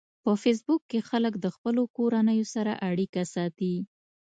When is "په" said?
0.23-0.31